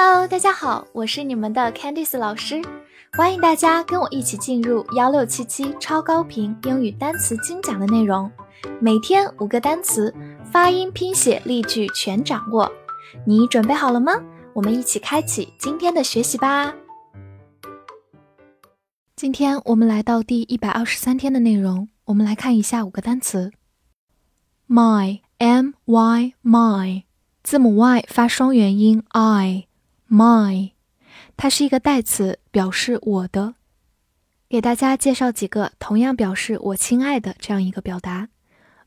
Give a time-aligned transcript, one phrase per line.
[0.00, 2.62] Hello，大家好，我是你们的 Candice 老师，
[3.14, 8.30] 欢迎大家跟我一起进入幺六七七超高频英语单词精讲的内容，
[8.80, 10.14] 每天五个单词，
[10.52, 12.70] 发音、拼写、例句全掌握。
[13.26, 14.12] 你准备好了吗？
[14.52, 16.72] 我们一起开启今天的学习吧。
[19.16, 23.50] 今天我们来到第一百二十三天的内容，我们来看一下五个单词。
[24.68, 27.02] My M Y My，
[27.42, 29.64] 字母 Y 发双元音 I。
[30.10, 30.72] My，
[31.36, 33.54] 它是一个代词，表示我的。
[34.48, 38.30] 给大家介绍几个同样表示我亲爱的这样一个表达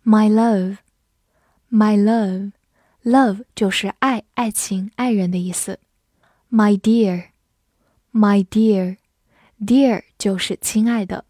[0.04, 5.80] ：My love，My love，love 就是爱、爱情、爱人的意思。
[6.50, 11.26] My dear，My dear，dear 就是亲爱的。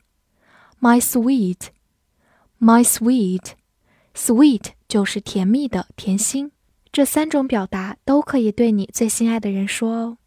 [0.79, 6.53] My sweet，My sweet，sweet 就是甜蜜的、甜心。
[6.91, 10.17] 这三种表达都可以对你最心爱的人说哦。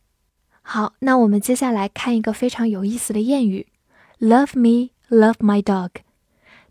[0.62, 3.66] 好，那我们接下来看一个非常有意思的谚语
[4.18, 5.90] ：“Love me, love my dog。”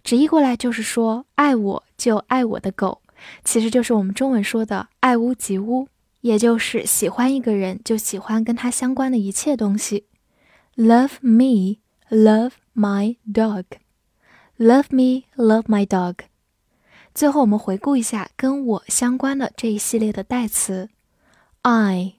[0.03, 3.01] 直译过来就是说，爱我就爱我的狗，
[3.43, 5.87] 其实就是我们中文说的“爱屋及乌”，
[6.21, 10.07] 也就是喜欢一个人就喜欢跟他相关的一切东西。
[10.75, 11.77] Love me,
[12.09, 13.65] love my dog.
[14.57, 16.15] Love me, love my dog.
[17.13, 20.89] 最后，我们回顾一下跟我相关的这一系列的代词
[21.61, 22.15] ，I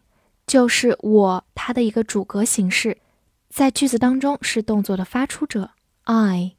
[0.47, 2.98] 就是我，它的一个主格形式，
[3.48, 5.70] 在句子当中是动作的发出者。
[6.05, 6.53] I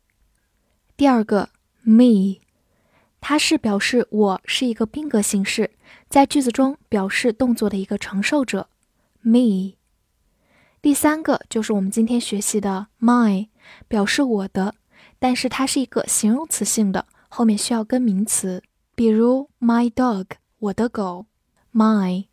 [0.98, 1.50] 第二个
[1.84, 2.42] me，
[3.22, 5.72] 它是表示我是一个宾格形式，
[6.10, 8.68] 在句子中表示动作的一个承受者。
[9.22, 9.76] Me
[10.82, 13.48] 第三个就是我们今天学习的 my，
[13.88, 14.76] 表示我的，
[15.20, 17.06] 但是它是一个形容词性的。
[17.36, 18.64] 后面需要跟名词，
[18.96, 20.26] 比如 my dog，
[20.58, 21.26] 我的狗
[21.74, 22.28] ，my。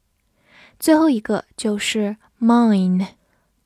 [0.79, 3.09] 最后一个就是 mine，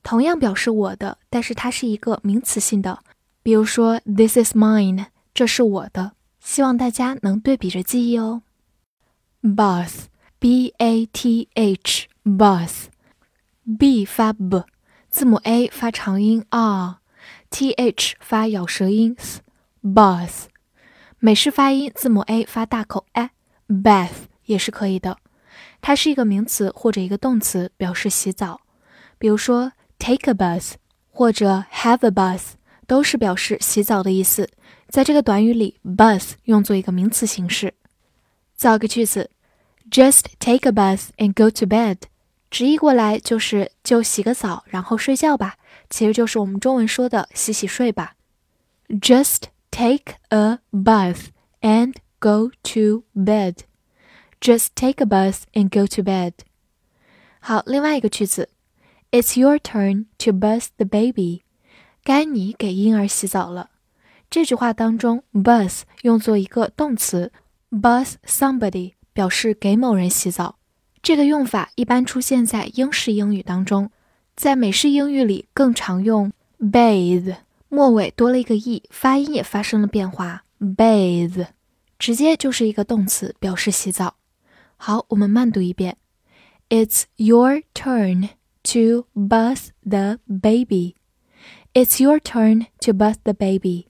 [0.01, 3.03] 同样表示我的，但是它是一个名词性的，
[3.43, 6.13] 比如说 this is mine，这是我的。
[6.39, 8.41] 希望大家能对比着记忆哦。
[9.43, 12.83] bath，b a t h，bath，b
[14.05, 14.65] 发 b，
[15.11, 20.45] 字母 a 发长音 r，t h 发咬舌音 s，bath。
[21.19, 25.17] 美式发音，字母 a 发大口 a，bath 也是可以的。
[25.81, 28.61] 它是一个名词或者一个动词，表示洗澡。
[29.17, 30.73] 比如说 take a bath
[31.09, 32.51] 或者 have a bath
[32.85, 34.47] 都是表示洗澡的意思。
[34.89, 37.73] 在这个短语里，bath 用作一个名词形式。
[38.55, 39.31] 造个句子
[39.89, 41.97] ：Just take a bath and go to bed。
[42.51, 45.55] 直译过来就是就洗个澡，然后睡觉吧。
[45.89, 48.13] 其实就是我们中文说的洗洗睡吧。
[48.87, 51.28] Just Take a bath
[51.60, 53.64] and go to bed.
[54.40, 56.32] Just take a bath and go to bed.
[57.40, 58.50] 好，另外一个句子，
[59.10, 61.42] It's your turn to bath the baby.
[62.04, 63.70] 该你给婴儿洗澡了。
[64.28, 67.32] 这句话当中，bath 用作一个动词，
[67.70, 70.56] bath somebody 表示给某人洗澡。
[71.02, 73.90] 这个用法一般出现在英式英语当中，
[74.34, 77.36] 在美式英语里更常用 bathe。
[77.69, 80.43] 末尾多了一个 e，发音也发生了变化。
[80.59, 81.47] bathe
[81.99, 84.15] 直接就是一个动词，表示洗澡。
[84.77, 85.97] 好，我们慢读一遍。
[86.69, 88.29] It's your turn
[88.63, 90.95] to bath the baby.
[91.73, 93.87] It's your turn to bath the baby.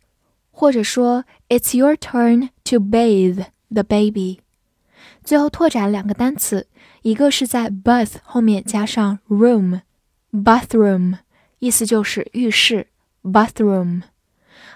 [0.51, 4.39] 或者说 It's your turn to bathe the baby.
[5.23, 6.67] 最后拓展两个单词，
[7.03, 11.19] 一个是在 bath 后面加上 room，bathroom，
[11.59, 12.87] 意思就是浴室。
[13.26, 14.03] bathroom，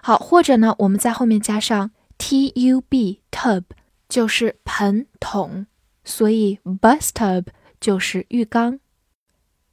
[0.02, 3.62] 好，或者呢，我们在后面加上 tub，tub
[4.08, 5.66] 就是盆桶，
[6.04, 7.46] 所以 bathtub
[7.80, 8.78] 就是浴缸。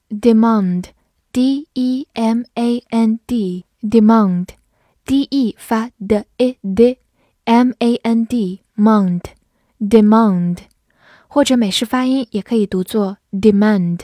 [0.10, 10.58] demand，d e m a n d，demand，d e 发 d e d，m a n d，mand，demand，
[11.28, 14.02] 或者美式发音也可以读作 demand，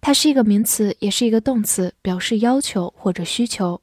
[0.00, 3.80] 它是一个名词，也是一个动词，表示要求或者需求。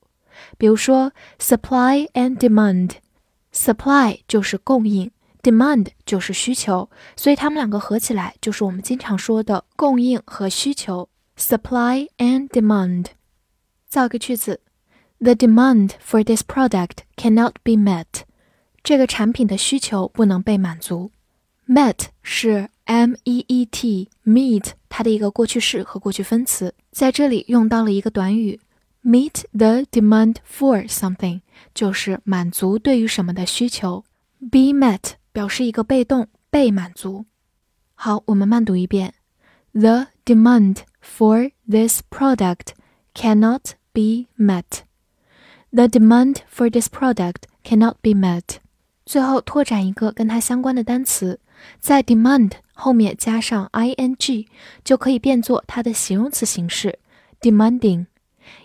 [0.58, 5.10] 比如说，supply and demand，supply 就是供应
[5.42, 11.08] ，demand 就是需求，所以它们两个合起来就是我们经常说的供应和需求。
[11.36, 13.06] supply and demand，
[13.88, 14.60] 造个句子
[15.18, 18.24] ：The demand for this product cannot be met。
[18.82, 21.10] 这个产品的需求不能被满足。
[21.66, 28.60] met 是 m e e t，meet 它的一个过去式和过去分词，在这里用到了一个短语。
[29.03, 31.41] Meet the demand for something
[31.73, 34.03] 就是满足对于什么的需求。
[34.39, 37.25] Be met 表示一个被动被满足。
[37.93, 39.13] 好，我们慢读一遍。
[39.73, 42.73] The demand for this product
[43.13, 44.81] cannot be met.
[45.71, 48.57] The demand for this product cannot be met.
[49.05, 51.39] 最后拓展一个跟它相关的单词，
[51.79, 54.47] 在 demand 后面加上 ing，
[54.83, 56.97] 就可以变作它的形容词形式
[57.39, 58.07] demanding，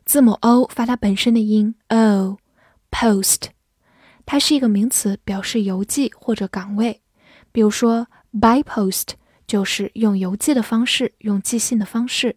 [0.06, 2.38] 字母 o 发它本身的音 o。
[2.92, 3.50] Post，
[4.26, 7.02] 它是一个名词，表示邮寄或者岗位。
[7.52, 9.12] 比如说，by post
[9.47, 12.37] 就是用邮寄的方式，用寄信的方式。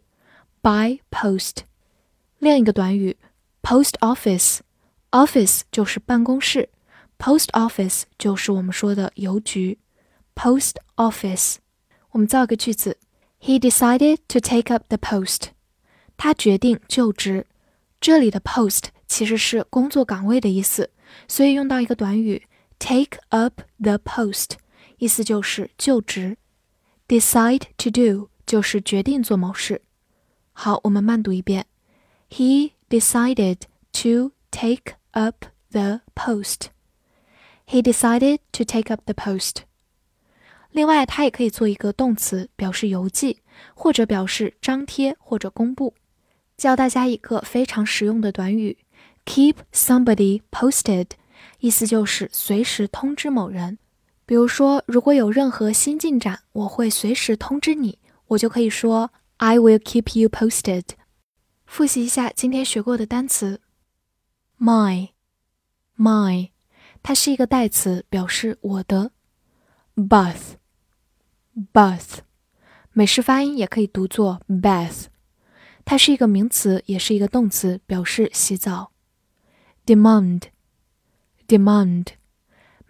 [0.62, 1.57] By post，
[2.40, 3.18] 另一个短语，
[3.62, 6.69] post office，office 就是办公室，
[7.18, 9.80] post office 就是我们说的邮局。
[10.36, 11.56] Post office，
[12.12, 12.98] 我们造个句子：
[13.40, 15.50] He decided to take up the post。
[16.18, 17.46] 他决定就职。
[18.02, 20.90] 这里的 post 其实是工作岗位的意思，
[21.28, 22.48] 所以用到一个短语
[22.80, 24.52] take up the post，
[24.98, 26.38] 意思就是就职。
[27.11, 29.83] Decide to do 就是决定做某事。
[30.53, 31.67] 好，我们慢读一遍
[32.31, 33.62] ：He decided
[33.95, 36.67] to take up the post.
[37.67, 39.62] He decided to take up the post.
[40.71, 43.39] 另外，它也可以做一个动词，表示邮寄，
[43.75, 45.95] 或者表示张贴或者公布。
[46.56, 48.79] 教大家一个非常实用的短语
[49.25, 51.06] ：keep somebody posted，
[51.59, 53.79] 意思就是随时通知某人。
[54.31, 57.99] 比如说，如果有任何新进展，我会随时通知你。
[58.29, 60.85] 我就可以说：I will keep you posted。
[61.67, 63.61] 复习一下今天学过的单词
[64.61, 66.50] ：my，my，
[67.03, 69.11] 它是一个代词，表示我的
[69.97, 70.53] ；bath。
[71.73, 72.19] bath，
[72.93, 75.06] 美式发音也可以读作 bath，
[75.85, 78.93] 它是一个名词，也是一个动词，表示洗澡。
[79.85, 82.06] demand，demand，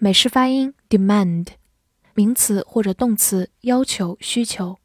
[0.03, 1.49] 美式发音 demand，
[2.15, 4.79] 名词或者动词，要求、需求。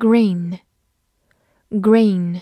[0.00, 2.40] green，green，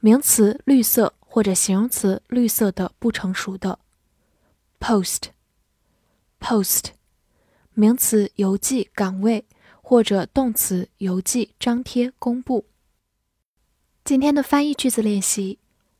[0.00, 3.80] 名词，绿色或者形容词，绿色的、不成熟的。
[4.80, 6.84] post，post。
[7.74, 9.44] 名词邮寄岗位，
[9.82, 12.64] 或者动词邮寄张贴公布。
[14.02, 15.58] 今天的翻译句子练习，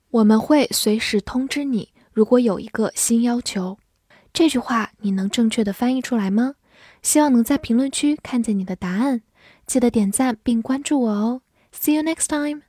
[0.09, 3.76] 我们会随时通知你，如果有一个新要求。
[4.33, 6.55] 这句话你能正确的翻译出来吗？
[7.03, 9.23] 希望能在评论区看见你的答案。
[9.67, 11.43] 记得点赞并关注我哦。
[11.73, 12.62] See you next time.